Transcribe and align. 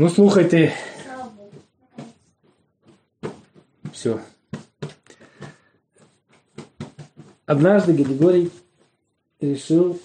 Ну 0.00 0.08
слухайте, 0.08 0.72
все. 3.92 4.20
Однажды 7.46 7.94
Григорий 7.94 8.52
решил 9.40 10.00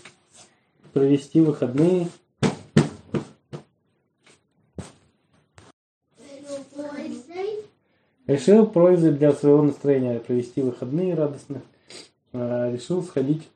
провести 0.93 1.41
выходные 1.41 2.09
Решил 8.25 8.65
пользы 8.65 9.11
для 9.11 9.31
своего 9.33 9.61
настроения 9.61 10.19
провести 10.19 10.63
выходные 10.63 11.13
радостно. 11.13 11.61
А, 12.31 12.71
Решил 12.71 13.03
сходить 13.03 13.47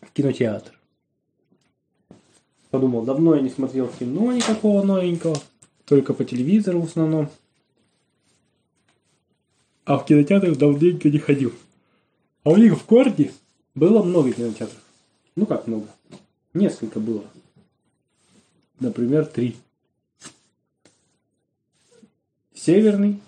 в 0.00 0.10
кинотеатр. 0.12 0.79
Подумал, 2.70 3.02
давно 3.02 3.34
я 3.34 3.42
не 3.42 3.50
смотрел 3.50 3.88
кино 3.88 4.32
никакого 4.32 4.82
новенького. 4.82 5.36
Только 5.86 6.14
по 6.14 6.24
телевизору 6.24 6.82
в 6.82 6.84
основном. 6.84 7.28
А 9.84 9.98
в 9.98 10.04
кинотеатр 10.04 10.54
давненько 10.56 11.10
не 11.10 11.18
ходил. 11.18 11.52
А 12.44 12.50
у 12.50 12.56
них 12.56 12.78
в 12.78 12.86
городе 12.86 13.32
было 13.74 14.02
много 14.02 14.32
кинотеатров. 14.32 14.80
Ну 15.34 15.46
как 15.46 15.66
много? 15.66 15.88
Несколько 16.54 17.00
было. 17.00 17.24
Например, 18.78 19.26
три. 19.26 19.56
Северный, 22.54 23.20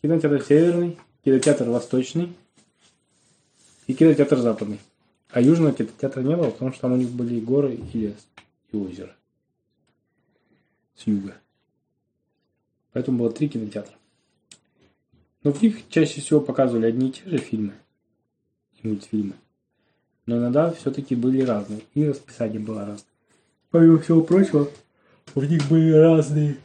кинотеатр 0.00 0.42
Северный, 0.42 0.98
кинотеатр 1.24 1.68
Восточный 1.68 2.32
и 3.86 3.94
кинотеатр 3.94 4.38
Западный. 4.38 4.78
А 5.32 5.40
Южного 5.40 5.72
кинотеатра 5.72 6.20
не 6.20 6.36
было, 6.36 6.50
потому 6.50 6.72
что 6.72 6.82
там 6.82 6.92
у 6.92 6.96
них 6.96 7.10
были 7.10 7.36
и 7.36 7.40
горы, 7.40 7.74
и 7.74 7.98
лес, 7.98 8.26
и 8.70 8.76
озеро. 8.76 9.16
С 10.94 11.06
юга. 11.06 11.34
Поэтому 12.92 13.18
было 13.18 13.32
три 13.32 13.48
кинотеатра. 13.48 13.94
Но 15.42 15.52
в 15.52 15.62
них 15.62 15.88
чаще 15.88 16.20
всего 16.20 16.40
показывали 16.40 16.84
одни 16.84 17.08
и 17.08 17.12
те 17.12 17.30
же 17.30 17.38
фильмы 17.38 17.72
и 18.82 18.86
мультфильмы. 18.86 19.32
Но 20.26 20.36
иногда 20.36 20.70
все-таки 20.70 21.16
были 21.16 21.40
разные. 21.40 21.80
И 21.94 22.06
расписание 22.06 22.60
было 22.60 22.80
разное. 22.80 23.08
Помимо 23.70 24.00
всего 24.00 24.22
прочего, 24.22 24.68
в 25.34 25.44
них 25.46 25.66
были 25.70 25.92
разные 25.92 26.58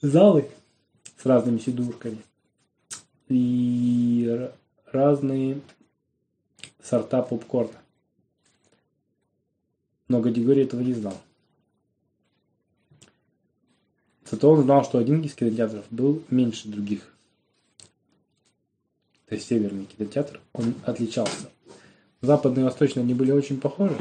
залы 0.00 0.50
с 1.16 1.24
разными 1.24 1.58
сидушками 1.58 2.18
и 3.28 4.50
разные 4.90 5.60
сорта 6.82 7.22
попкорна. 7.22 7.83
Но 10.14 10.20
Гадигорий 10.20 10.62
этого 10.62 10.80
не 10.80 10.92
знал. 10.92 11.20
Зато 14.30 14.48
он 14.48 14.62
знал, 14.62 14.84
что 14.84 14.98
один 14.98 15.20
из 15.22 15.34
кинотеатров 15.34 15.84
был 15.90 16.22
меньше 16.30 16.68
других. 16.68 17.12
То 19.26 19.34
есть 19.34 19.48
северный 19.48 19.86
кинотеатр, 19.86 20.40
он 20.52 20.76
отличался. 20.84 21.50
Западный 22.20 22.62
и 22.62 22.64
восточный 22.64 23.02
они 23.02 23.12
были 23.12 23.32
очень 23.32 23.60
похожи, 23.60 23.98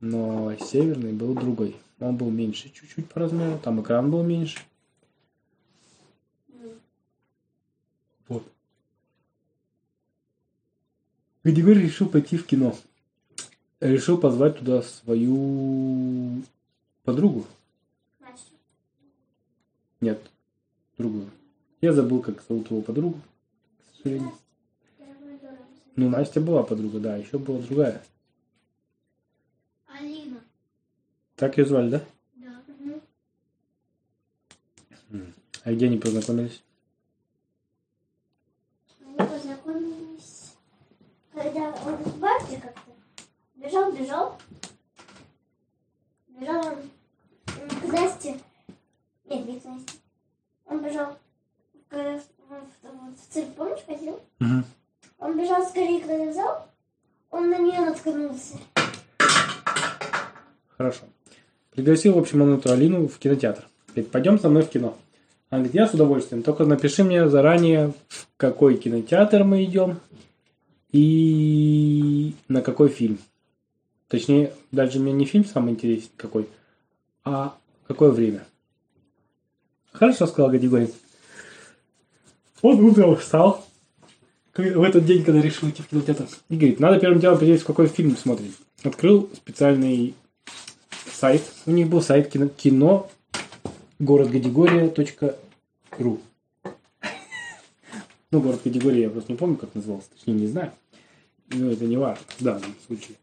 но 0.00 0.52
северный 0.56 1.12
был 1.12 1.34
другой. 1.34 1.76
Он 2.00 2.16
был 2.16 2.28
меньше 2.28 2.70
чуть-чуть 2.70 3.08
по 3.08 3.20
размеру, 3.20 3.56
там 3.60 3.80
экран 3.80 4.10
был 4.10 4.24
меньше. 4.24 4.58
Вот. 8.26 8.42
Григорий 11.44 11.82
решил 11.82 12.08
пойти 12.08 12.36
в 12.36 12.44
кино. 12.46 12.76
Решил 13.80 14.18
позвать 14.18 14.58
туда 14.58 14.82
свою 14.82 16.42
подругу. 17.04 17.46
Настя. 18.20 18.52
Нет, 20.02 20.20
другую. 20.98 21.30
Я 21.80 21.94
забыл, 21.94 22.20
как 22.20 22.42
зовут 22.46 22.70
его 22.70 22.82
подругу, 22.82 23.18
к 23.92 23.96
сожалению. 24.02 24.32
Ну, 25.96 26.10
Настя 26.10 26.40
была 26.42 26.62
подруга, 26.62 26.98
да, 27.00 27.16
еще 27.16 27.38
была 27.38 27.58
другая. 27.60 28.02
Алина. 29.86 30.40
Так 31.36 31.56
ее 31.56 31.64
звали, 31.64 31.90
да? 31.90 32.04
Да. 32.36 32.60
А 35.64 35.72
где 35.72 35.86
они 35.86 35.98
познакомились? 35.98 36.62
Мы 39.00 39.16
познакомились, 39.26 40.54
когда 41.32 41.70
он 41.84 41.96
в 41.96 42.20
парке 42.20 42.60
как-то 42.60 42.90
бежал, 43.56 43.92
бежал. 43.92 44.38
Бежал 46.28 46.66
он 46.66 46.78
м, 47.58 47.80
к 47.80 47.92
Насте. 47.92 48.40
Насте. 49.40 49.70
Он 50.66 50.82
бежал 50.82 51.16
в, 51.90 51.94
в- 51.96 52.20
в- 52.50 53.14
в 53.14 53.32
цирк, 53.32 53.48
помнишь, 53.54 53.80
ходил? 53.86 54.20
Угу. 54.40 54.64
Он 55.18 55.38
бежал 55.38 55.64
скорее, 55.66 56.00
когда 56.00 56.30
в 56.30 56.34
зал. 56.34 56.66
Он 57.30 57.48
на 57.50 57.58
нее 57.58 57.80
наткнулся. 57.80 58.58
Хорошо. 60.76 61.02
Пригласил, 61.70 62.14
в 62.14 62.18
общем, 62.18 62.42
он 62.42 62.54
эту 62.54 62.72
Алину 62.72 63.06
в 63.06 63.18
кинотеатр. 63.18 63.66
Говорит, 63.88 64.10
пойдем 64.10 64.38
со 64.38 64.48
мной 64.48 64.62
в 64.62 64.70
кино. 64.70 64.96
Она 65.50 65.60
говорит, 65.60 65.74
я 65.74 65.86
с 65.86 65.94
удовольствием, 65.94 66.42
только 66.42 66.64
напиши 66.64 67.04
мне 67.04 67.28
заранее, 67.28 67.92
в 68.08 68.26
какой 68.36 68.76
кинотеатр 68.76 69.44
мы 69.44 69.64
идем 69.64 70.00
и 70.92 72.34
на 72.48 72.62
какой 72.62 72.88
фильм. 72.88 73.18
Точнее, 74.08 74.52
даже 74.72 74.98
мне 74.98 75.12
не 75.12 75.24
фильм 75.24 75.44
самый 75.44 75.72
интересный 75.74 76.10
какой, 76.16 76.48
а 77.24 77.56
какое 77.86 78.10
время. 78.10 78.44
Хорошо, 79.92 80.26
сказал 80.26 80.50
Гадигорий. 80.50 80.92
Он 82.62 82.84
утром 82.84 83.16
встал 83.16 83.64
в 84.54 84.82
этот 84.82 85.06
день, 85.06 85.24
когда 85.24 85.40
решил 85.40 85.70
идти 85.70 85.82
в 85.82 85.88
кинотеатр. 85.88 86.26
И 86.48 86.56
говорит, 86.56 86.80
надо 86.80 87.00
первым 87.00 87.20
делом 87.20 87.36
определить, 87.36 87.64
какой 87.64 87.86
фильм 87.86 88.16
смотреть. 88.16 88.54
Открыл 88.82 89.30
специальный 89.34 90.14
сайт. 91.10 91.42
У 91.66 91.70
них 91.70 91.88
был 91.88 92.02
сайт 92.02 92.30
кино, 92.30 92.48
кино 92.48 93.10
городкатегория.ру. 93.98 96.20
Ну, 98.32 98.40
город 98.40 98.60
категория 98.62 99.02
я 99.02 99.10
просто 99.10 99.32
не 99.32 99.38
помню, 99.38 99.56
как 99.56 99.74
назывался, 99.74 100.08
точнее 100.10 100.34
не 100.34 100.46
знаю. 100.46 100.70
Но 101.48 101.68
это 101.70 101.84
не 101.84 101.96
важно 101.96 102.22
в 102.38 102.44
данном 102.44 102.76
случае. 102.86 103.16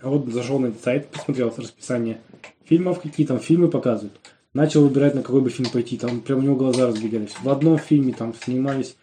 А 0.00 0.08
вот 0.08 0.26
зашел 0.28 0.58
на 0.58 0.68
этот 0.68 0.82
сайт, 0.82 1.08
посмотрел 1.08 1.52
расписание 1.54 2.18
фильмов, 2.64 3.00
какие 3.00 3.26
там 3.26 3.40
фильмы 3.40 3.68
показывают. 3.68 4.18
Начал 4.54 4.82
выбирать, 4.86 5.14
на 5.14 5.22
какой 5.22 5.40
бы 5.40 5.50
фильм 5.50 5.70
пойти. 5.70 5.96
Там 5.96 6.20
прям 6.20 6.40
у 6.40 6.42
него 6.42 6.56
глаза 6.56 6.86
разбегались. 6.86 7.34
В 7.42 7.48
одном 7.48 7.78
фильме 7.78 8.12
там 8.12 8.34
снимались 8.34 8.96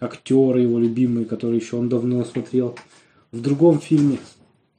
актеры 0.00 0.60
его 0.60 0.78
любимые, 0.78 1.26
которые 1.26 1.58
еще 1.58 1.76
он 1.76 1.88
давно 1.88 2.24
смотрел. 2.24 2.76
В 3.30 3.40
другом 3.40 3.80
фильме 3.80 4.18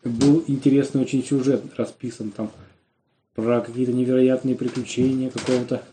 был 0.03 0.43
интересный 0.47 1.01
очень 1.01 1.23
сюжет 1.23 1.63
расписан 1.77 2.31
там 2.31 2.51
про 3.35 3.61
какие-то 3.61 3.91
невероятные 3.91 4.55
приключения 4.55 5.29
какого-то 5.29 5.83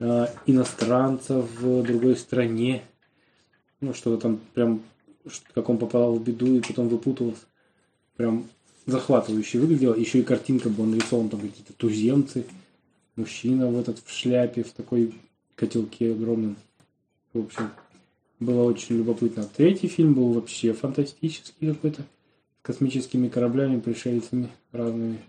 э, 0.00 0.26
иностранца 0.46 1.40
в 1.40 1.82
другой 1.82 2.16
стране. 2.16 2.82
Ну, 3.80 3.94
что-то 3.94 4.22
там 4.22 4.40
прям, 4.54 4.82
как 5.54 5.68
он 5.68 5.78
попал 5.78 6.14
в 6.14 6.22
беду 6.22 6.46
и 6.56 6.60
потом 6.60 6.88
выпутывался. 6.88 7.44
Прям 8.16 8.46
захватывающе 8.86 9.58
выглядело. 9.58 9.94
Еще 9.94 10.20
и 10.20 10.22
картинка 10.22 10.70
была 10.70 10.86
нарисована, 10.86 11.28
там 11.28 11.40
какие-то 11.40 11.74
туземцы. 11.74 12.46
Мужчина 13.16 13.68
в 13.68 13.78
этот 13.78 13.98
в 13.98 14.10
шляпе, 14.10 14.62
в 14.62 14.72
такой 14.72 15.14
котелке 15.54 16.12
огромном. 16.12 16.56
В 17.32 17.40
общем, 17.40 17.70
было 18.40 18.62
очень 18.64 18.98
любопытно. 18.98 19.44
Третий 19.44 19.88
фильм 19.88 20.14
был 20.14 20.34
вообще 20.34 20.72
фантастический 20.72 21.74
какой-то. 21.74 22.02
С 22.02 22.66
космическими 22.66 23.28
кораблями, 23.28 23.80
пришельцами 23.80 24.50
разными. 24.72 25.20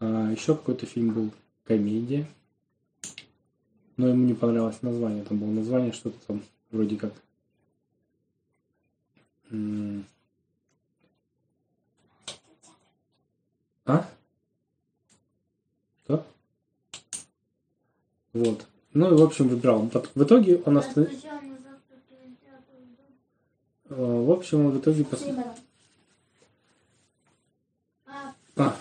А 0.00 0.30
еще 0.30 0.54
какой-то 0.54 0.86
фильм 0.86 1.14
был 1.14 1.30
комедия. 1.64 2.26
Но 3.96 4.08
ему 4.08 4.26
не 4.26 4.34
понравилось 4.34 4.82
название. 4.82 5.24
Там 5.24 5.38
было 5.38 5.50
название 5.50 5.92
что-то 5.92 6.18
там 6.26 6.42
вроде 6.70 6.96
как. 6.96 7.14
А? 13.86 14.10
Что? 16.04 16.26
Вот. 18.34 18.66
Ну 18.92 19.12
и 19.14 19.16
в 19.18 19.22
общем 19.22 19.48
выбрал. 19.48 19.88
В 20.14 20.22
итоге 20.22 20.56
он 20.66 20.76
останов- 20.78 21.08
Сначала 21.10 21.40
на 21.40 21.56
завтра 21.58 21.96
в 21.96 22.08
кинотеатр 22.10 22.74
идем. 22.78 23.96
э, 23.98 24.24
В 24.24 24.30
общем, 24.30 24.66
он 24.66 24.72
в 24.72 24.78
итоге 24.80 25.04
пос... 25.04 25.22
А, 28.06 28.34
А, 28.56 28.76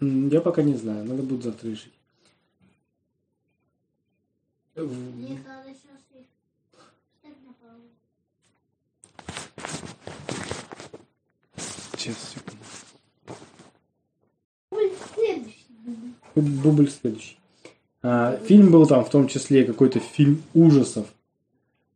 я 0.00 0.40
пока 0.40 0.62
не 0.62 0.74
знаю. 0.74 1.04
Надо 1.04 1.22
будет 1.22 1.42
завтра 1.44 1.68
решить. 1.68 1.92
В- 4.74 5.16
Мне 5.16 5.42
надо 5.46 5.74
сейчас 11.96 12.37
Бубль 16.42 16.90
следующий. 16.90 17.36
А, 18.02 18.36
фильм 18.44 18.70
был 18.70 18.86
там, 18.86 19.04
в 19.04 19.10
том 19.10 19.28
числе 19.28 19.64
какой-то 19.64 20.00
фильм 20.00 20.42
ужасов 20.54 21.06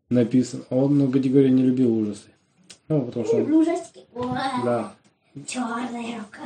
написан. 0.08 0.64
Он, 0.70 0.98
ну, 0.98 1.10
категория 1.10 1.50
не 1.50 1.62
любил 1.62 1.96
ужасы. 1.96 2.28
Ну, 2.88 3.02
потому 3.02 3.24
что... 3.24 3.36
Он- 3.36 3.40
люблю 3.42 3.60
ужастики. 3.60 4.06
Да. 4.64 4.94
Черная 5.46 6.18
рука. 6.18 6.42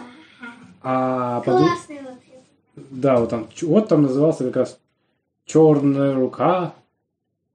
А 0.82 1.40
потом... 1.40 1.66
Классный 1.66 1.96
вообще. 2.02 2.32
Да, 2.76 3.19
вот 3.19 3.31
там, 3.31 3.48
вот 3.62 3.88
там 3.88 4.02
назывался 4.02 4.44
как 4.44 4.56
раз 4.56 4.78
Черная 5.46 6.12
рука, 6.12 6.75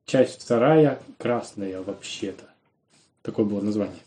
часть 0.05 0.41
вторая, 0.41 1.01
красная 1.17 1.81
вообще-то. 1.81 2.45
Такое 3.21 3.45
было 3.45 3.59
название. 3.59 3.99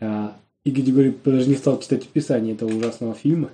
А, 0.00 0.34
и 0.64 0.70
Григорий 0.70 1.14
даже 1.24 1.46
не 1.46 1.56
стал 1.56 1.78
читать 1.80 2.04
описание 2.04 2.54
этого 2.54 2.74
ужасного 2.74 3.14
фильма, 3.14 3.50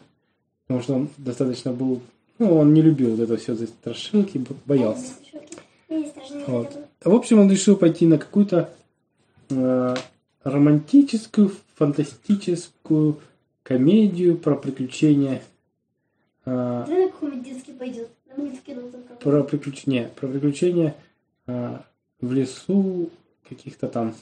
потому 0.70 0.84
что 0.84 0.94
он 0.94 1.08
достаточно 1.18 1.72
был, 1.72 2.00
ну, 2.38 2.56
он 2.56 2.72
не 2.72 2.80
любил 2.80 3.10
вот 3.16 3.18
это 3.18 3.36
все 3.38 3.56
за 3.56 3.66
страшилки, 3.66 4.38
бо- 4.38 4.54
боялся. 4.66 5.14
Вот. 6.46 6.78
В 7.02 7.12
общем, 7.12 7.40
он 7.40 7.50
решил 7.50 7.76
пойти 7.76 8.06
на 8.06 8.18
какую-то 8.18 8.72
э, 9.48 9.94
романтическую, 10.44 11.50
фантастическую 11.74 13.18
комедию 13.64 14.36
про 14.36 14.54
приключения. 14.54 15.42
э, 16.44 16.50
на 16.52 16.86
какой-нибудь 17.10 17.42
детский 17.42 17.72
пойдет. 17.72 18.08
Про 19.18 19.42
приключения, 19.42 20.08
про 20.14 20.28
приключения 20.28 20.94
э, 21.48 21.78
в 22.20 22.32
лесу 22.32 23.10
каких-то 23.48 23.88
там 23.88 24.14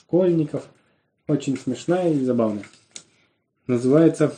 школьников. 0.00 0.68
Очень 1.28 1.56
смешная 1.56 2.12
и 2.12 2.24
забавная. 2.24 2.64
Называется 3.68 4.34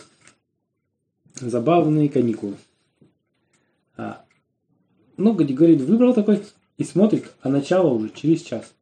«Забавные 1.50 2.08
каникулы». 2.08 2.56
А, 3.96 4.24
ну, 5.16 5.34
говорит, 5.34 5.80
выбрал 5.80 6.14
такой 6.14 6.42
и 6.78 6.84
смотрит, 6.84 7.32
а 7.42 7.48
начало 7.48 7.88
уже 7.92 8.10
через 8.10 8.42
час. 8.42 8.72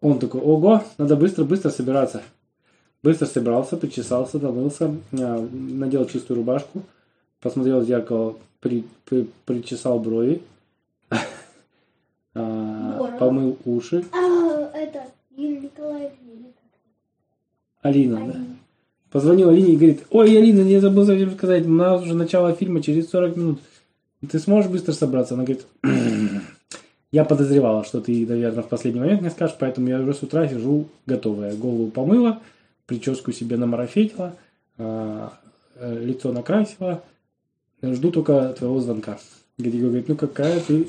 Он 0.00 0.18
такой, 0.18 0.40
ого, 0.40 0.82
надо 0.98 1.16
быстро-быстро 1.16 1.70
собираться. 1.70 2.22
Быстро 3.02 3.26
собрался, 3.26 3.76
причесался, 3.76 4.38
намылся, 4.38 4.94
а, 5.12 5.48
надел 5.50 6.06
чистую 6.06 6.38
рубашку, 6.38 6.82
посмотрел 7.40 7.80
в 7.80 7.84
зеркало, 7.84 8.36
при, 8.60 8.84
при- 9.04 9.28
причесал 9.44 9.98
брови, 9.98 10.42
а, 12.34 13.18
помыл 13.18 13.58
уши. 13.64 14.04
А, 14.12 14.70
это, 14.74 15.04
Юлия 15.30 15.60
Николаевна. 15.62 16.08
или 16.32 16.42
как? 16.52 16.80
Алина, 17.82 18.16
да. 18.16 18.22
Алина. 18.22 18.46
Позвонил 19.10 19.50
Алине 19.50 19.74
и 19.74 19.76
говорит, 19.76 20.04
ой, 20.10 20.38
Алина, 20.38 20.60
я 20.62 20.80
забыл 20.80 21.04
совсем 21.04 21.32
сказать, 21.32 21.66
у 21.66 21.70
нас 21.70 22.02
уже 22.02 22.14
начало 22.14 22.54
фильма 22.54 22.82
через 22.82 23.10
40 23.10 23.36
минут. 23.36 23.60
Ты 24.26 24.38
сможешь 24.38 24.70
быстро 24.70 24.92
собраться? 24.92 25.34
Она 25.34 25.44
говорит, 25.44 25.66
я 27.10 27.24
подозревала, 27.24 27.84
что 27.84 28.00
ты, 28.00 28.26
наверное, 28.26 28.62
в 28.62 28.68
последний 28.68 29.00
момент 29.00 29.20
не 29.20 29.28
скажешь, 29.28 29.56
поэтому 29.58 29.88
я 29.88 30.00
уже 30.00 30.14
с 30.14 30.22
утра 30.22 30.48
сижу 30.48 30.86
готовая. 31.04 31.54
Голову 31.54 31.90
помыла, 31.90 32.40
прическу 32.86 33.32
себе 33.32 33.58
намарафетила, 33.58 34.34
а, 34.78 35.34
э, 35.74 36.04
лицо 36.04 36.32
накрасила. 36.32 37.02
Жду 37.82 38.12
только 38.12 38.54
твоего 38.56 38.80
звонка. 38.80 39.18
Григорий 39.58 39.82
говорит, 39.82 40.08
ну 40.08 40.16
какая 40.16 40.60
ты 40.60 40.88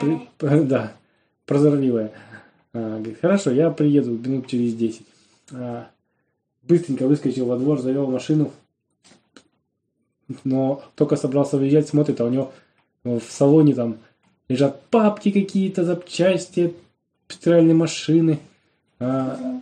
при- 0.00 0.64
да, 0.64 0.92
прозорливая. 1.46 2.10
А, 2.72 2.98
говорит, 2.98 3.20
хорошо, 3.20 3.52
я 3.52 3.70
приеду 3.70 4.10
минут 4.10 4.48
через 4.48 4.74
10. 4.74 5.02
А, 5.52 5.88
быстренько 6.62 7.06
выскочил 7.06 7.46
во 7.46 7.56
двор, 7.58 7.80
завел 7.80 8.06
машину. 8.10 8.50
Но 10.44 10.82
только 10.94 11.16
собрался 11.16 11.56
выезжать, 11.58 11.88
смотрит, 11.88 12.20
а 12.20 12.24
у 12.26 12.28
него 12.30 12.52
в 13.04 13.20
салоне 13.28 13.74
там 13.74 13.98
лежат 14.48 14.82
папки 14.86 15.30
какие-то, 15.30 15.84
запчасти, 15.84 16.74
стиральные 17.28 17.74
машины. 17.74 18.38
а, 19.02 19.60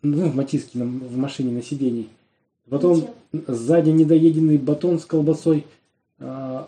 ну, 0.00 0.32
матиски 0.32 0.78
на- 0.78 0.86
в 0.86 1.16
машине 1.18 1.52
на 1.52 1.62
сидении. 1.62 2.08
Потом 2.70 3.06
сзади 3.46 3.90
недоеденный 3.90 4.56
батон 4.56 4.98
с 4.98 5.04
колбасой, 5.04 5.66
а, 6.18 6.66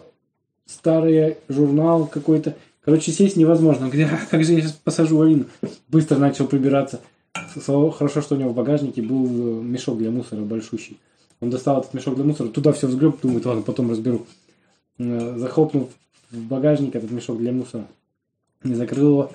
старый 0.66 1.38
журнал 1.48 2.06
какой-то. 2.06 2.56
Короче, 2.84 3.10
сесть 3.10 3.36
невозможно. 3.36 3.86
«А, 3.86 4.26
как 4.30 4.44
же 4.44 4.52
я 4.52 4.60
сейчас 4.60 4.72
посажу 4.72 5.18
Алину? 5.22 5.46
Быстро 5.88 6.18
начал 6.18 6.46
прибираться. 6.46 7.00
Хорошо, 7.34 8.20
что 8.20 8.34
у 8.34 8.38
него 8.38 8.50
в 8.50 8.54
багажнике 8.54 9.02
был 9.02 9.26
э, 9.26 9.62
мешок 9.62 9.98
для 9.98 10.10
мусора 10.10 10.42
большущий. 10.42 10.98
Он 11.40 11.50
достал 11.50 11.80
этот 11.80 11.92
мешок 11.94 12.14
для 12.14 12.24
мусора, 12.24 12.48
туда 12.48 12.72
все 12.72 12.86
взгреб, 12.86 13.20
думает, 13.20 13.44
ладно, 13.44 13.62
потом 13.62 13.90
разберу. 13.90 14.26
Э, 14.98 15.36
Захлопнул 15.36 15.90
в 16.30 16.38
багажник 16.38 16.94
этот 16.94 17.10
мешок 17.10 17.38
для 17.38 17.52
мусора. 17.52 17.86
Не 18.62 18.74
закрыл 18.74 19.08
его. 19.08 19.32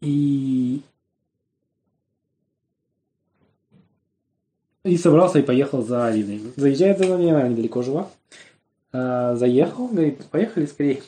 И... 0.00 0.82
И 4.82 4.96
собрался 4.96 5.38
и 5.38 5.42
поехал 5.42 5.82
за 5.82 6.06
Алиной. 6.06 6.40
Заезжает 6.56 6.98
за 6.98 7.06
ней, 7.16 7.30
она 7.30 7.48
недалеко 7.48 7.82
жила. 7.82 8.10
А, 8.92 9.36
заехал, 9.36 9.88
говорит, 9.88 10.24
поехали 10.26 10.66
скорее. 10.66 11.02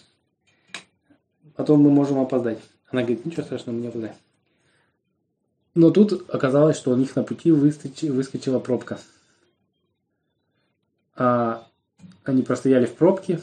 Потом 1.56 1.80
мы 1.80 1.90
можем 1.90 2.18
опоздать. 2.18 2.58
Она 2.92 3.02
говорит, 3.02 3.24
ничего 3.24 3.42
страшного, 3.42 3.74
мы 3.74 3.82
не 3.82 3.88
опоздаем. 3.88 4.14
Но 5.74 5.90
тут 5.90 6.28
оказалось, 6.30 6.76
что 6.76 6.90
у 6.90 6.96
них 6.96 7.16
на 7.16 7.22
пути 7.22 7.50
выскочила 7.50 8.58
пробка. 8.58 8.98
А, 11.16 11.66
они 12.24 12.42
простояли 12.42 12.84
в 12.84 12.94
пробке, 12.94 13.40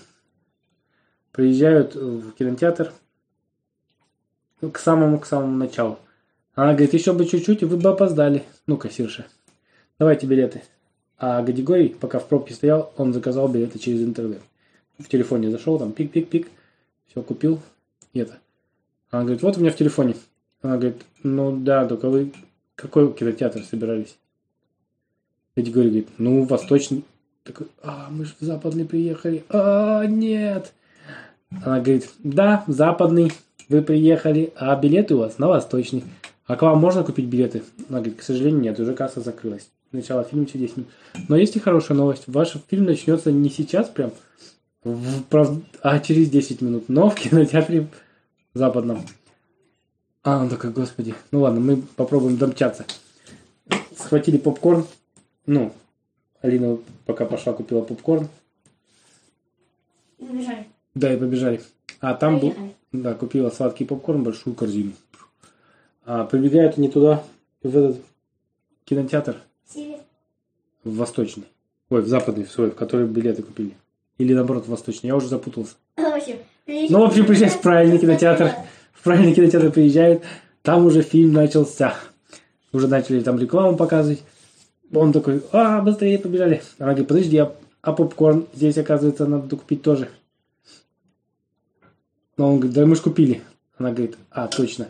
приезжают 1.32 1.96
в 1.96 2.32
кинотеатр 2.34 2.94
к 4.62 4.78
самому 4.78 5.20
к 5.20 5.26
самому 5.26 5.58
началу. 5.58 5.98
Она 6.54 6.74
говорит, 6.74 6.94
еще 6.94 7.14
бы 7.14 7.26
чуть-чуть, 7.26 7.62
и 7.62 7.66
вы 7.66 7.78
бы 7.78 7.90
опоздали. 7.90 8.44
Ну, 8.68 8.78
кассирша. 8.78 9.26
Давайте 9.98 10.28
билеты. 10.28 10.64
А 11.18 11.42
Гадигорий, 11.42 11.90
пока 11.90 12.20
в 12.20 12.28
пробке 12.28 12.54
стоял, 12.54 12.94
он 12.98 13.14
заказал 13.14 13.48
билеты 13.48 13.80
через 13.80 14.02
интернет. 14.02 14.42
В 14.98 15.08
телефоне 15.08 15.50
зашел, 15.50 15.80
там 15.80 15.92
пик-пик-пик, 15.92 16.48
все 17.08 17.22
купил. 17.22 17.62
И 18.14 18.20
это. 18.20 18.38
Она 19.12 19.24
говорит, 19.24 19.42
вот 19.42 19.58
у 19.58 19.62
меня 19.62 19.72
в 19.72 19.76
телефоне. 19.76 20.16
Она 20.62 20.78
говорит, 20.78 21.02
ну 21.24 21.56
да, 21.58 21.86
только 21.88 22.10
вы 22.10 22.32
какой 22.76 23.12
кинотеатр 23.14 23.64
собирались? 23.64 24.18
Гадигорий 25.56 25.90
говорит, 25.90 26.10
ну, 26.18 26.44
восточный. 26.44 27.04
Такой, 27.44 27.68
а, 27.82 28.08
мы 28.10 28.26
же 28.26 28.34
в 28.40 28.44
западный 28.44 28.86
приехали. 28.86 29.44
А, 29.50 30.06
нет. 30.06 30.74
Она 31.64 31.80
говорит, 31.80 32.10
да, 32.20 32.64
западный, 32.68 33.32
вы 33.68 33.82
приехали, 33.82 34.54
а 34.56 34.76
билеты 34.76 35.16
у 35.16 35.20
вас 35.20 35.40
на 35.40 35.48
восточный. 35.48 36.04
А 36.46 36.56
к 36.56 36.62
вам 36.62 36.80
можно 36.80 37.04
купить 37.04 37.26
билеты? 37.26 37.64
Она 37.90 38.00
говорит, 38.00 38.20
к 38.20 38.24
сожалению, 38.24 38.62
нет, 38.62 38.80
уже 38.80 38.94
касса 38.94 39.22
закрылась. 39.22 39.70
Начало 39.92 40.24
фильма 40.24 40.46
через 40.46 40.62
10 40.62 40.78
минут. 40.78 40.90
Но 41.28 41.36
есть 41.36 41.56
и 41.56 41.60
хорошая 41.60 41.98
новость. 41.98 42.24
Ваш 42.28 42.54
фильм 42.70 42.86
начнется 42.86 43.32
не 43.32 43.50
сейчас 43.50 43.90
прям, 43.90 44.12
а 44.84 46.00
через 46.00 46.30
10 46.30 46.62
минут, 46.62 46.86
но 46.88 47.10
в 47.10 47.16
кинотеатре 47.16 47.88
западном. 48.54 49.06
А, 50.24 50.42
он 50.42 50.50
такой, 50.50 50.72
господи. 50.72 51.16
Ну 51.32 51.42
ладно, 51.42 51.60
мы 51.60 51.78
попробуем 51.78 52.38
домчаться. 52.38 52.86
Схватили 53.96 54.38
попкорн. 54.38 54.86
Ну, 55.46 55.74
Алина 56.42 56.78
пока 57.06 57.26
пошла, 57.26 57.54
купила 57.54 57.82
попкорн. 57.82 58.28
И 60.18 60.24
убежали. 60.24 60.68
Да, 60.96 61.14
и 61.14 61.18
побежали. 61.18 61.62
А 62.00 62.14
там 62.14 62.40
был... 62.40 62.54
Да, 62.92 63.14
купила 63.14 63.50
сладкий 63.50 63.86
попкорн, 63.86 64.24
большую 64.24 64.56
корзину. 64.56 64.94
А 66.06 66.26
прибегают 66.26 66.78
они 66.78 66.90
туда, 66.90 67.24
в 67.62 67.78
этот 67.78 68.02
кинотеатр, 68.86 69.38
Север. 69.72 70.00
в 70.84 70.96
восточный. 70.96 71.46
Ой, 71.90 72.02
в 72.02 72.08
западный, 72.08 72.46
в 72.46 72.52
свой, 72.52 72.72
в 72.72 72.76
который 72.76 73.06
билеты 73.06 73.44
купили. 73.44 73.76
Или 74.18 74.34
наоборот, 74.34 74.66
в 74.66 74.70
восточный. 74.70 75.08
Я 75.08 75.16
уже 75.16 75.28
запутался. 75.28 75.76
В 75.96 76.02
общем, 76.02 76.38
Ну, 76.70 77.00
в 77.00 77.04
общем, 77.04 77.26
приезжают 77.26 77.56
в 77.56 77.62
правильный 77.62 77.98
кинотеатр. 77.98 78.54
В 78.94 79.04
правильный 79.04 79.34
кинотеатр 79.34 79.72
приезжают. 79.72 80.24
Там 80.62 80.86
уже 80.86 81.02
фильм 81.02 81.34
начался. 81.34 81.96
Уже 82.72 82.88
начали 82.88 83.22
там 83.22 83.40
рекламу 83.40 83.76
показывать. 83.76 84.22
Он 84.94 85.12
такой, 85.12 85.44
а, 85.52 85.82
быстрее 85.82 86.20
побежали. 86.20 86.62
Она 86.78 86.90
говорит, 86.90 87.08
подожди, 87.08 87.38
а, 87.38 87.56
а 87.82 87.94
попкорн 87.94 88.46
здесь, 88.54 88.78
оказывается, 88.78 89.26
надо 89.26 89.56
купить 89.56 89.82
тоже. 89.82 90.10
Но 92.38 92.52
он 92.52 92.58
говорит, 92.58 92.76
да 92.76 92.86
мы 92.86 92.96
ж 92.96 93.00
купили. 93.00 93.42
Она 93.78 93.92
говорит, 93.92 94.18
а, 94.30 94.48
точно. 94.48 94.90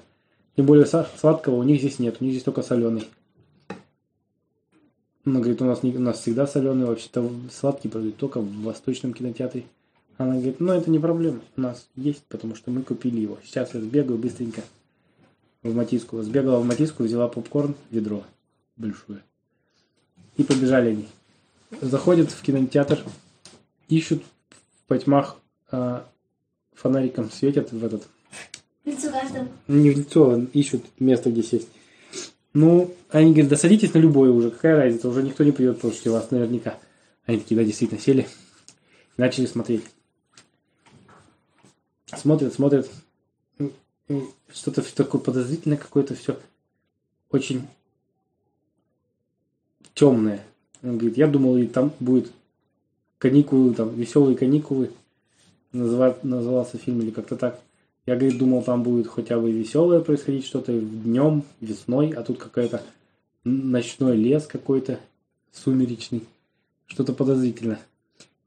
Тем 0.57 0.65
более 0.65 0.85
сладкого 0.85 1.55
у 1.55 1.63
них 1.63 1.79
здесь 1.79 1.99
нет, 1.99 2.17
у 2.19 2.25
них 2.25 2.33
здесь 2.33 2.43
только 2.43 2.61
соленый. 2.61 3.07
Она 5.23 5.39
говорит, 5.39 5.61
у 5.61 5.65
нас, 5.65 5.83
не, 5.83 5.95
у 5.95 5.99
нас 5.99 6.19
всегда 6.19 6.45
соленый, 6.45 6.85
вообще-то 6.85 7.29
сладкий 7.51 7.87
продают 7.87 8.17
только 8.17 8.41
в 8.41 8.63
восточном 8.63 9.13
кинотеатре. 9.13 9.63
Она 10.19 10.33
говорит, 10.33 10.59
ну 10.59 10.73
это 10.73 10.91
не 10.91 10.99
проблема, 10.99 11.39
у 11.55 11.61
нас 11.61 11.87
есть, 11.95 12.23
потому 12.27 12.53
что 12.53 12.71
мы 12.71 12.83
купили 12.83 13.21
его. 13.21 13.39
Сейчас 13.45 13.73
я 13.73 13.79
сбегаю 13.79 14.19
быстренько. 14.19 14.61
в 15.63 15.73
Матиску. 15.73 16.21
Сбегала 16.21 16.59
в 16.59 16.65
Матиску, 16.65 17.03
взяла 17.03 17.29
попкорн, 17.29 17.73
ведро 17.89 18.25
большое. 18.75 19.21
И 20.35 20.43
побежали 20.43 20.89
они. 20.89 21.07
Заходят 21.79 22.31
в 22.31 22.41
кинотеатр, 22.41 23.01
ищут 23.87 24.21
в 24.49 24.87
потьмах 24.89 25.37
а, 25.71 26.05
фонариком 26.73 27.31
светят 27.31 27.71
в 27.71 27.81
этот... 27.81 28.05
Лицо 28.83 29.09
каждому. 29.09 29.47
Не 29.69 29.91
в 29.91 29.99
лицо, 29.99 30.31
а 30.31 30.45
ищут 30.51 30.83
место, 30.99 31.31
где 31.31 31.43
сесть. 31.43 31.69
Ну, 32.53 32.93
они 33.09 33.31
говорят, 33.31 33.51
да 33.51 33.55
садитесь 33.55 33.93
на 33.93 33.99
любое 33.99 34.31
уже, 34.31 34.51
какая 34.51 34.75
разница, 34.75 35.07
уже 35.07 35.23
никто 35.23 35.45
не 35.45 35.53
придет 35.53 35.79
слушать 35.79 36.07
вас 36.07 36.29
наверняка. 36.31 36.77
Они 37.25 37.37
такие, 37.37 37.55
да, 37.55 37.63
действительно, 37.63 38.01
сели, 38.01 38.27
начали 39.15 39.45
смотреть. 39.45 39.85
Смотрят, 42.17 42.53
смотрят, 42.53 42.89
что-то 44.51 44.81
такое 44.95 45.21
подозрительное 45.21 45.77
какое-то 45.77 46.15
все, 46.15 46.39
очень 47.29 47.67
темное. 49.93 50.43
Он 50.81 50.97
говорит, 50.97 51.17
я 51.17 51.27
думал, 51.27 51.57
и 51.57 51.67
там 51.67 51.91
будет 51.99 52.31
каникулы, 53.17 53.73
там, 53.73 53.93
веселые 53.93 54.37
каникулы, 54.37 54.91
называть, 55.71 56.23
назывался 56.23 56.77
фильм 56.77 57.01
или 57.01 57.11
как-то 57.11 57.35
так. 57.35 57.59
Я, 58.05 58.15
говорит, 58.15 58.39
думал, 58.39 58.63
там 58.63 58.81
будет 58.81 59.07
хотя 59.07 59.37
бы 59.39 59.51
веселое 59.51 59.99
происходить 59.99 60.45
что-то 60.45 60.71
днем, 60.79 61.43
весной, 61.61 62.11
а 62.11 62.23
тут 62.23 62.39
какая-то 62.39 62.81
ночной 63.43 64.17
лес 64.17 64.47
какой-то, 64.47 64.99
сумеречный, 65.51 66.23
что-то 66.87 67.13
подозрительно. 67.13 67.79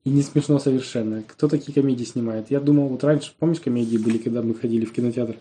И 0.05 0.11
не 0.11 0.23
смешно 0.23 0.59
совершенно. 0.59 1.23
Кто 1.23 1.49
такие 1.49 1.73
комедии 1.73 2.05
снимает? 2.05 2.51
Я 2.51 2.61
думал, 2.61 2.89
вот 2.89 3.05
раньше, 3.05 3.33
помнишь, 3.39 3.61
комедии 3.61 3.99
были, 3.99 4.19
когда 4.19 4.43
мы 4.43 4.55
ходили 4.55 4.85
в 4.85 4.93
кинотеатр? 4.93 5.37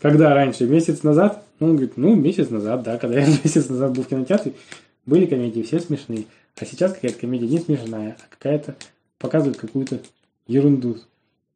Когда 0.00 0.34
раньше? 0.34 0.66
Месяц 0.66 1.02
назад? 1.02 1.44
Ну, 1.58 1.68
он 1.68 1.72
говорит, 1.76 1.96
ну, 1.96 2.14
месяц 2.14 2.50
назад, 2.50 2.82
да, 2.82 2.98
когда 2.98 3.20
я 3.20 3.26
месяц 3.44 3.68
назад 3.68 3.92
был 3.92 4.02
в 4.02 4.08
кинотеатре, 4.08 4.52
были 5.06 5.26
комедии, 5.26 5.62
все 5.62 5.80
смешные. 5.80 6.26
А 6.58 6.66
сейчас 6.66 6.92
какая-то 6.92 7.18
комедия 7.18 7.46
не 7.46 7.58
смешная, 7.58 8.16
а 8.20 8.34
какая-то 8.34 8.76
показывает 9.18 9.56
какую-то 9.56 10.00
ерунду. 10.46 10.98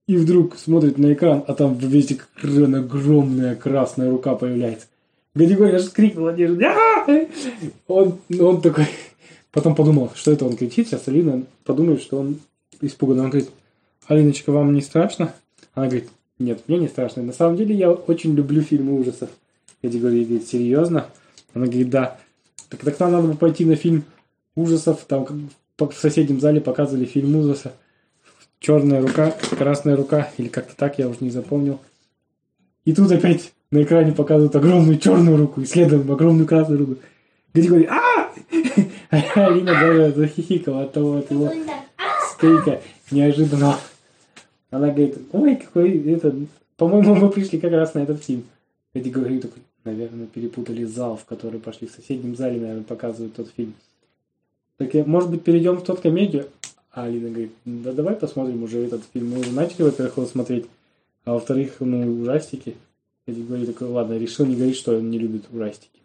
И 0.07 0.17
вдруг 0.17 0.57
смотрит 0.57 0.99
на 0.99 1.13
экран, 1.13 1.45
а 1.47 1.55
там 1.55 1.77
весь 1.77 2.13
экран 2.13 2.75
огромная 2.75 3.57
красная 3.57 4.11
рука 4.11 4.37
появляется. 4.37 4.87
Гадигорий 5.35 5.77
аж 5.77 5.91
крикнул 5.91 6.27
Надежде. 6.27 6.65
«А!» 6.65 7.07
Он, 7.89 8.19
он 8.41 8.63
такой... 8.63 8.87
Потом 9.57 9.75
подумал, 9.75 10.13
что 10.15 10.33
это 10.33 10.45
он 10.45 10.55
кричит. 10.55 10.87
Сейчас 10.87 11.09
Алина 11.09 11.43
подумает, 11.65 12.03
что 12.03 12.19
он 12.19 12.41
испуган. 12.83 13.21
Он 13.21 13.31
говорит, 13.31 13.49
Алиночка, 14.07 14.53
вам 14.53 14.75
не 14.75 14.83
страшно? 14.83 15.33
Она 15.73 15.87
говорит, 15.87 16.11
нет, 16.39 16.61
мне 16.69 16.77
не 16.77 16.89
страшно. 16.89 17.23
На 17.23 17.33
самом 17.33 17.57
деле 17.57 17.75
я 17.75 17.91
очень 17.91 18.35
люблю 18.35 18.61
фильмы 18.61 19.01
ужасов. 19.01 19.31
Гадигорий 19.83 20.25
говорит, 20.25 20.47
серьезно? 20.47 21.07
Она 21.55 21.65
говорит, 21.65 21.89
да. 21.89 22.19
Так, 22.69 22.81
так 22.81 23.01
нам 23.01 23.13
надо 23.13 23.29
бы 23.29 23.35
пойти 23.35 23.65
на 23.65 23.77
фильм 23.77 24.05
ужасов. 24.57 25.07
Там 25.09 25.49
в 25.79 25.93
соседнем 25.95 26.39
зале 26.39 26.61
показывали 26.61 27.07
фильм 27.07 27.35
ужаса 27.37 27.73
черная 28.61 29.01
рука, 29.01 29.35
красная 29.57 29.97
рука, 29.97 30.29
или 30.37 30.49
как-то 30.49 30.77
так, 30.77 30.99
я 30.99 31.09
уже 31.09 31.21
не 31.21 31.31
запомнил. 31.31 31.81
И 32.85 32.93
тут 32.93 33.11
опять 33.11 33.55
на 33.71 33.83
экране 33.83 34.13
показывают 34.13 34.55
огромную 34.55 34.99
черную 34.99 35.39
руку, 35.39 35.63
и 35.63 35.65
следом 35.65 36.13
огромную 36.13 36.47
красную 36.47 36.81
руку. 36.81 36.97
Где 37.55 37.69
говорит, 37.69 37.89
а 37.89 38.25
Алина 39.11 39.73
даже 39.73 40.12
захихикала 40.12 40.83
от 40.83 40.92
того, 40.92 41.16
от 41.16 41.30
его 41.30 41.52
стейка 42.35 42.83
неожиданно. 43.11 43.78
Она 44.71 44.88
говорит, 44.88 45.18
ой, 45.33 45.56
какой 45.56 45.99
это, 46.12 46.35
по-моему, 46.76 47.14
мы 47.14 47.30
пришли 47.30 47.59
как 47.59 47.73
раз 47.73 47.95
на 47.95 48.00
этот 48.00 48.23
фильм. 48.23 48.45
Эдди 48.95 49.09
говорит 49.09 49.42
такой, 49.42 49.62
наверное, 49.85 50.26
перепутали 50.26 50.85
зал, 50.85 51.16
в 51.16 51.25
который 51.25 51.61
пошли. 51.61 51.87
В 51.87 51.92
соседнем 51.92 52.37
зале, 52.37 52.61
наверное, 52.61 52.83
показывают 52.83 53.35
тот 53.35 53.49
фильм. 53.56 53.75
Так, 54.76 54.92
может 55.06 55.30
быть, 55.30 55.42
перейдем 55.42 55.76
в 55.76 55.85
тот 55.85 56.00
комедию? 56.00 56.49
А 56.90 57.04
Алина 57.04 57.28
говорит, 57.28 57.52
да 57.64 57.92
давай 57.92 58.16
посмотрим 58.16 58.62
уже 58.62 58.78
этот 58.85 59.02
фильм. 59.12 59.30
Мы 59.30 59.40
уже 59.40 59.52
начали, 59.52 59.83
во-первых, 59.83 60.16
его 60.16 60.26
смотреть, 60.26 60.66
а 61.25 61.35
во-вторых, 61.35 61.76
ну, 61.80 62.23
ужастики. 62.23 62.76
Я 63.26 63.35
говорю, 63.35 63.66
такой, 63.66 63.88
ладно, 63.88 64.16
решил 64.16 64.47
не 64.47 64.56
говорить, 64.56 64.76
что 64.76 64.97
он 64.97 65.11
не 65.11 65.18
любит 65.18 65.45
ужастики. 65.52 66.00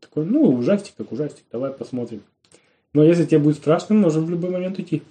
Такой, 0.00 0.24
ну, 0.24 0.42
ужастик 0.54 0.94
как 0.96 1.12
ужастик, 1.12 1.44
давай 1.50 1.72
посмотрим. 1.72 2.22
Но 2.92 3.04
если 3.04 3.24
тебе 3.24 3.38
будет 3.38 3.56
страшно, 3.56 3.94
можем 3.94 4.24
в 4.26 4.30
любой 4.30 4.50
момент 4.50 4.78
уйти. 4.78 5.02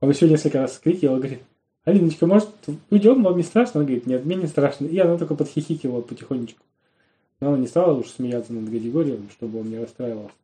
Он 0.00 0.10
еще 0.10 0.28
несколько 0.28 0.60
раз 0.60 0.78
крикивал, 0.78 1.16
говорит, 1.16 1.40
Алиночка, 1.84 2.26
может, 2.26 2.48
уйдем, 2.90 3.22
вам 3.22 3.36
не 3.36 3.42
страшно? 3.42 3.80
Она 3.80 3.84
говорит, 3.84 4.06
нет, 4.06 4.24
мне 4.24 4.36
не 4.36 4.46
страшно. 4.46 4.86
И 4.86 4.98
она 4.98 5.18
только 5.18 5.34
подхихикивала 5.34 6.00
потихонечку. 6.00 6.64
Но 7.40 7.48
она 7.48 7.58
не 7.58 7.66
стала 7.66 7.92
уж 7.98 8.08
смеяться 8.08 8.52
над 8.52 8.70
Гадигорием, 8.70 9.28
чтобы 9.32 9.60
он 9.60 9.70
не 9.70 9.78
расстраивался. 9.78 10.34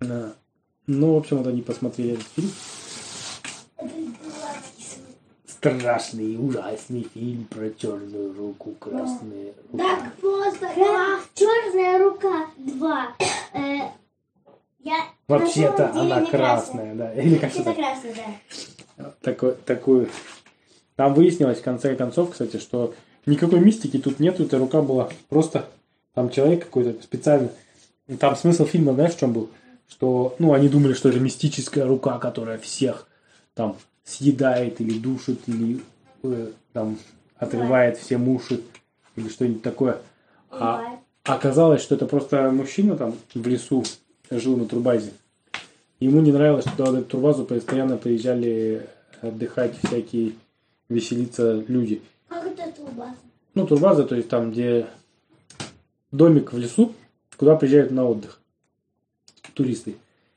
Ну, 0.00 1.14
в 1.14 1.16
общем, 1.16 1.38
вот 1.38 1.46
они 1.46 1.62
посмотрели 1.62 2.12
этот 2.12 2.26
фильм 2.34 2.50
страшный 5.74 6.32
и 6.32 6.36
ужасный 6.36 7.06
фильм 7.14 7.44
про 7.44 7.70
черную 7.70 8.34
руку, 8.36 8.72
красную 8.78 9.54
руку. 9.72 9.78
Так 9.78 10.14
просто. 10.16 10.68
Кра... 10.74 11.20
Черная 11.34 11.98
рука. 12.04 12.46
Два. 12.56 13.08
Э, 13.52 13.90
я 14.80 14.96
Вообще-то 15.28 15.90
она 15.90 16.24
красная, 16.24 16.94
да. 16.94 17.12
Или 17.14 17.34
как 17.34 17.54
Вообще-то 17.54 17.74
красная, 17.74 18.14
да. 18.96 19.12
Такой, 19.20 19.54
такую. 19.64 20.08
Там 20.94 21.14
выяснилось 21.14 21.58
в 21.58 21.62
конце 21.62 21.94
концов, 21.96 22.30
кстати, 22.30 22.58
что 22.58 22.94
никакой 23.26 23.60
мистики 23.60 23.98
тут 23.98 24.20
нету, 24.20 24.44
эта 24.44 24.58
рука 24.58 24.80
была 24.80 25.10
просто 25.28 25.66
там 26.14 26.30
человек 26.30 26.64
какой-то 26.64 27.02
специально. 27.02 27.50
Там 28.18 28.36
смысл 28.36 28.64
фильма, 28.64 28.94
знаешь, 28.94 29.14
в 29.14 29.18
чем 29.18 29.32
был? 29.32 29.50
Что, 29.88 30.34
ну, 30.38 30.52
они 30.54 30.68
думали, 30.68 30.94
что 30.94 31.08
это 31.08 31.20
мистическая 31.20 31.84
рука, 31.84 32.18
которая 32.18 32.58
всех 32.58 33.06
там 33.54 33.76
съедает 34.06 34.80
или 34.80 34.98
душит, 34.98 35.40
или 35.46 35.82
э, 36.22 36.50
там 36.72 36.98
отрывает 37.36 37.98
все 37.98 38.16
уши 38.16 38.62
или 39.16 39.28
что-нибудь 39.28 39.62
такое. 39.62 39.98
А 40.50 40.98
оказалось, 41.24 41.82
что 41.82 41.96
это 41.96 42.06
просто 42.06 42.50
мужчина 42.50 42.96
там 42.96 43.14
в 43.34 43.46
лесу 43.46 43.84
жил 44.30 44.56
на 44.56 44.66
турбазе. 44.66 45.12
Ему 45.98 46.20
не 46.20 46.32
нравилось, 46.32 46.66
что 46.66 46.90
на 46.90 46.98
эту 46.98 47.10
турбазу 47.10 47.44
постоянно 47.44 47.96
приезжали 47.96 48.88
отдыхать 49.20 49.74
всякие, 49.82 50.32
веселиться 50.88 51.64
люди. 51.66 52.00
Как 52.28 52.46
это 52.46 52.70
турбаза? 52.72 53.16
Ну, 53.54 53.66
турбаза, 53.66 54.04
то 54.04 54.14
есть 54.14 54.28
там, 54.28 54.52
где 54.52 54.86
домик 56.12 56.52
в 56.52 56.58
лесу, 56.58 56.94
куда 57.36 57.56
приезжают 57.56 57.90
на 57.90 58.04
отдых 58.04 58.40
туристы. 59.54 59.96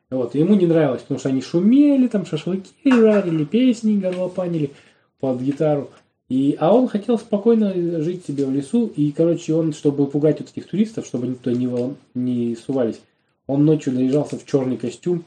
Вот. 0.09 0.33
ему 0.35 0.55
не 0.55 0.65
нравилось, 0.65 1.01
потому 1.01 1.19
что 1.19 1.29
они 1.29 1.41
шумели, 1.41 2.07
там 2.07 2.25
шашлыки 2.25 2.71
жарили, 2.83 3.45
песни 3.45 3.99
горлопанили 3.99 4.71
под 5.19 5.41
гитару. 5.41 5.89
И, 6.29 6.55
а 6.59 6.73
он 6.73 6.87
хотел 6.87 7.17
спокойно 7.17 7.73
жить 8.01 8.25
себе 8.25 8.45
в 8.45 8.51
лесу, 8.51 8.85
и, 8.87 9.11
короче, 9.11 9.53
он, 9.53 9.73
чтобы 9.73 10.05
пугать 10.05 10.39
вот 10.39 10.49
этих 10.49 10.67
туристов, 10.67 11.05
чтобы 11.05 11.25
они 11.25 11.35
туда 11.35 11.55
не, 11.55 11.95
не 12.13 12.55
сувались, 12.55 13.01
он 13.47 13.65
ночью 13.65 13.93
наряжался 13.93 14.37
в 14.37 14.45
черный 14.45 14.77
костюм, 14.77 15.23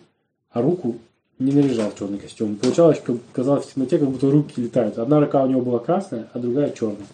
а 0.50 0.62
руку 0.62 0.98
не 1.40 1.52
наряжал 1.52 1.90
в 1.90 1.98
черный 1.98 2.18
костюм. 2.18 2.56
Получалось, 2.56 3.00
как 3.04 3.16
казалось 3.32 3.66
в 3.66 3.74
темноте, 3.74 3.98
как 3.98 4.08
будто 4.08 4.30
руки 4.30 4.60
летают. 4.60 4.98
Одна 4.98 5.18
рука 5.18 5.42
у 5.42 5.48
него 5.48 5.60
была 5.60 5.80
красная, 5.80 6.28
а 6.32 6.38
другая 6.38 6.70
черная. 6.70 7.06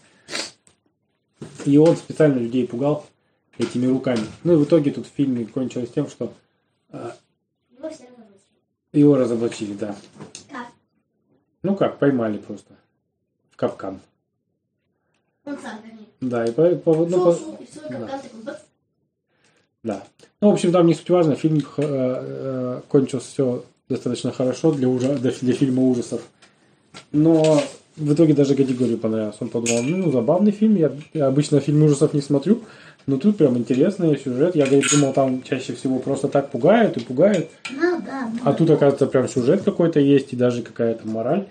И 1.65 1.79
он 1.79 1.97
специально 1.97 2.39
людей 2.39 2.67
пугал 2.67 3.07
этими 3.57 3.87
руками. 3.87 4.21
Ну 4.45 4.53
и 4.55 4.57
в 4.57 4.65
итоге 4.65 4.91
тут 4.91 5.07
в 5.07 5.11
фильме 5.11 5.47
кончилось 5.47 5.91
тем, 5.91 6.09
что 6.09 6.33
а, 6.91 7.17
Его 7.77 7.89
все 7.89 8.05
разоблачили. 8.05 8.59
Его 8.93 9.17
разоблачили, 9.17 9.75
да. 9.75 9.95
Как? 10.51 10.67
Ну 11.63 11.77
как, 11.77 11.99
поймали 11.99 12.39
просто. 12.39 12.75
В 13.51 13.57
капкан. 13.57 14.01
Он 15.45 15.59
сам, 15.59 15.79
вернее. 15.85 16.07
Да, 16.21 16.45
и 16.45 16.53
по, 16.53 16.75
по- 16.77 17.07
ну, 17.07 17.25
по- 17.25 17.35
шел, 17.35 17.55
и 17.61 17.67
свой 17.67 17.89
да. 17.91 17.99
капкан 18.01 18.21
такой, 18.21 18.43
бац. 18.43 18.59
да. 19.83 20.05
Ну, 20.41 20.51
в 20.51 20.53
общем, 20.55 20.73
там 20.73 20.87
не 20.87 20.95
суть 20.95 21.11
важно. 21.11 21.35
Фильм 21.37 21.59
э, 21.59 21.63
э, 21.79 22.81
кончился 22.89 23.29
все 23.29 23.65
достаточно 23.89 24.33
хорошо 24.33 24.73
для, 24.73 24.89
ужа, 24.89 25.15
для, 25.17 25.31
для 25.31 25.53
фильма 25.53 25.83
ужасов. 25.83 26.23
Но 27.13 27.61
в 27.97 28.13
итоге 28.13 28.35
даже 28.35 28.55
категорию 28.55 28.99
понравился. 28.99 29.39
Он 29.41 29.49
подумал, 29.49 29.83
ну, 29.83 30.13
забавный 30.13 30.53
фильм. 30.53 30.77
Я, 30.77 30.93
я 31.15 31.27
обычно 31.27 31.61
фильм 31.61 31.83
ужасов 31.83 32.15
не 32.15 32.21
смотрю. 32.21 32.63
Но 33.09 33.17
тут 33.17 33.39
прям 33.39 33.57
интересный 33.57 34.19
сюжет. 34.19 34.55
Я 34.55 34.67
говорит, 34.67 34.85
думал, 34.93 35.15
там 35.15 35.43
чаще 35.43 35.73
всего 35.73 35.99
просто 35.99 36.29
так 36.29 36.51
пугают 36.51 36.99
и 36.99 37.01
пугают. 37.01 37.49
Ну 37.71 38.03
да. 38.03 38.31
А 38.45 38.53
тут, 38.53 38.69
оказывается, 38.69 39.07
прям 39.07 39.27
сюжет 39.27 39.63
какой-то 39.63 39.99
есть 39.99 40.35
и 40.35 40.37
даже 40.37 40.61
какая-то 40.61 41.09
мораль. 41.09 41.47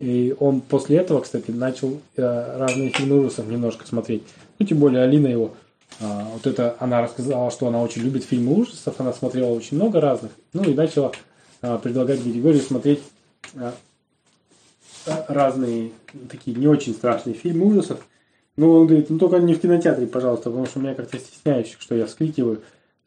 И 0.00 0.34
он 0.40 0.60
после 0.60 0.96
этого, 0.96 1.20
кстати, 1.20 1.52
начал 1.52 2.00
э, 2.16 2.58
разные 2.58 2.90
фильмы 2.90 3.20
ужасов 3.20 3.46
немножко 3.46 3.86
смотреть. 3.86 4.24
Ну, 4.58 4.66
тем 4.66 4.78
более 4.78 5.04
Алина 5.04 5.28
его, 5.28 5.54
а, 6.00 6.30
вот 6.32 6.44
это, 6.48 6.74
она 6.80 7.00
рассказала, 7.00 7.52
что 7.52 7.68
она 7.68 7.80
очень 7.80 8.02
любит 8.02 8.24
фильмы 8.24 8.54
ужасов, 8.54 8.94
она 8.98 9.12
смотрела 9.12 9.50
очень 9.50 9.76
много 9.76 10.00
разных. 10.00 10.32
Ну, 10.52 10.64
и 10.64 10.74
начала 10.74 11.12
а, 11.62 11.78
предлагать 11.78 12.24
Григорию 12.24 12.60
смотреть 12.60 13.04
а, 13.54 13.72
разные 15.28 15.92
такие 16.28 16.56
не 16.56 16.66
очень 16.66 16.92
страшные 16.92 17.34
фильмы 17.34 17.66
ужасов. 17.66 18.00
Ну, 18.58 18.72
он 18.72 18.88
говорит, 18.88 19.08
ну 19.08 19.20
только 19.20 19.38
не 19.38 19.54
в 19.54 19.60
кинотеатре, 19.60 20.08
пожалуйста, 20.08 20.50
потому 20.50 20.66
что 20.66 20.80
меня 20.80 20.96
как-то 20.96 21.16
стесняюсь, 21.16 21.76
что 21.78 21.94
я 21.94 22.06
вскрикиваю. 22.06 22.60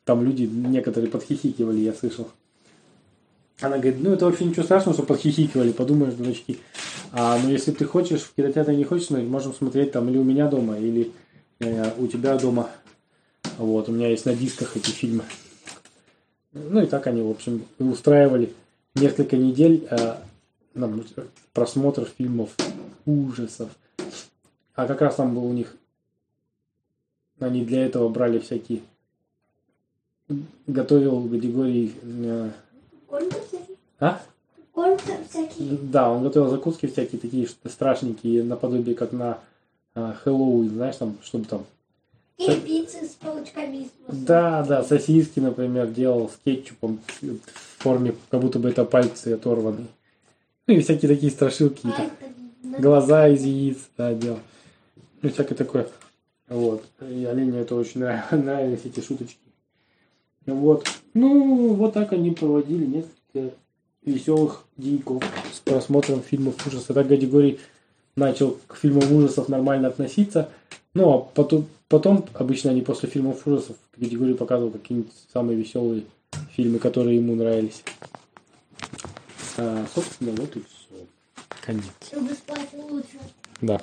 Там 0.05 0.23
люди 0.23 0.43
некоторые 0.43 1.11
подхихикивали, 1.11 1.79
я 1.79 1.93
слышал. 1.93 2.29
Она 3.59 3.77
говорит, 3.77 4.01
ну 4.01 4.13
это 4.13 4.25
вообще 4.25 4.45
ничего 4.45 4.63
страшного, 4.63 4.93
что 4.93 5.05
подхихикивали, 5.05 5.73
подумаешь, 5.73 6.13
дурачки. 6.13 6.57
А, 7.11 7.37
ну 7.37 7.49
если 7.49 7.73
ты 7.73 7.83
хочешь, 7.83 8.21
в 8.21 8.33
кинотеатре 8.33 8.77
не 8.77 8.85
хочешь 8.85 9.07
смотреть, 9.07 9.27
можем 9.27 9.53
смотреть 9.53 9.91
там 9.91 10.07
или 10.07 10.17
у 10.17 10.23
меня 10.23 10.47
дома, 10.47 10.79
или 10.79 11.11
э, 11.59 11.91
у 11.97 12.07
тебя 12.07 12.37
дома. 12.37 12.69
Вот, 13.57 13.89
у 13.89 13.91
меня 13.91 14.07
есть 14.07 14.25
на 14.25 14.33
дисках 14.33 14.77
эти 14.77 14.91
фильмы. 14.91 15.25
Ну 16.53 16.81
и 16.81 16.85
так 16.85 17.07
они, 17.07 17.21
в 17.21 17.29
общем, 17.29 17.65
устраивали 17.77 18.53
несколько 18.95 19.35
недель 19.35 19.85
э, 19.91 20.15
просмотр 21.51 22.07
фильмов 22.17 22.51
ужасов. 23.05 23.69
А 24.81 24.87
как 24.87 25.01
раз 25.01 25.15
там 25.15 25.35
был 25.35 25.45
у 25.45 25.53
них, 25.53 25.75
они 27.39 27.63
для 27.63 27.85
этого 27.85 28.09
брали 28.09 28.39
всякие, 28.39 28.81
готовил 30.65 31.29
категории 31.29 31.93
э, 32.01 32.49
а? 33.99 34.19
Кольца 34.73 35.17
всякие. 35.29 35.77
Да, 35.83 36.09
он 36.09 36.23
готовил 36.23 36.49
закуски 36.49 36.87
всякие 36.87 37.21
такие 37.21 37.47
страшненькие, 37.47 38.43
наподобие 38.43 38.95
как 38.95 39.11
на 39.11 39.37
а, 39.93 40.13
Хэллоуин, 40.13 40.69
знаешь, 40.69 40.95
там, 40.95 41.17
чтобы 41.21 41.45
там... 41.45 41.65
И 42.39 42.49
пиццы 42.49 43.05
с 43.05 43.11
паучками. 43.11 43.87
Да, 44.07 44.63
да, 44.63 44.83
сосиски, 44.83 45.39
например, 45.39 45.85
делал 45.91 46.27
с 46.27 46.39
кетчупом 46.43 46.99
в 47.21 47.83
форме, 47.83 48.15
как 48.31 48.41
будто 48.41 48.57
бы 48.57 48.69
это 48.69 48.83
пальцы 48.83 49.33
оторваны. 49.33 49.85
Ну 50.65 50.73
и 50.73 50.81
всякие 50.81 51.13
такие 51.13 51.31
страшилки. 51.31 51.85
А 51.85 51.91
там, 51.91 52.81
Глаза 52.81 53.27
из 53.27 53.43
яиц, 53.43 53.77
да, 53.95 54.15
делал. 54.15 54.39
Ну, 55.21 55.29
всякое 55.29 55.55
такое. 55.55 55.87
Вот. 56.47 56.83
И 57.01 57.25
Олене 57.25 57.59
это 57.59 57.75
очень 57.75 58.01
нрав- 58.01 58.31
нравились, 58.31 58.81
эти 58.85 58.99
шуточки. 58.99 59.37
Вот. 60.45 60.87
Ну, 61.13 61.73
вот 61.73 61.93
так 61.93 62.13
они 62.13 62.31
проводили 62.31 62.85
несколько 62.85 63.55
веселых 64.03 64.65
деньков 64.77 65.23
с 65.53 65.59
просмотром 65.59 66.21
фильмов 66.21 66.55
ужасов. 66.65 66.95
Так 66.95 67.07
Гадигорий 67.07 67.59
начал 68.15 68.57
к 68.67 68.75
фильмам 68.75 69.11
ужасов 69.13 69.49
нормально 69.49 69.89
относиться. 69.89 70.49
Ну, 70.93 71.13
а 71.13 71.19
потом, 71.19 71.67
потом 71.87 72.25
обычно 72.33 72.71
они 72.71 72.81
после 72.81 73.07
фильмов 73.07 73.45
ужасов 73.45 73.77
Гадигорий 73.95 74.35
показывал 74.35 74.71
какие-нибудь 74.71 75.13
самые 75.31 75.57
веселые 75.57 76.03
фильмы, 76.55 76.79
которые 76.79 77.17
ему 77.17 77.35
нравились. 77.35 77.83
А, 79.57 79.85
собственно, 79.93 80.31
вот 80.31 80.55
и 80.55 80.59
все. 80.61 81.05
Конец. 81.61 81.83
Чтобы 82.07 82.33
спать 82.33 82.69
лучше. 82.73 83.19
Да. 83.61 83.79